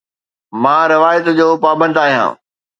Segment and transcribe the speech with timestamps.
[0.61, 2.31] مان روايت جو پابند آهيان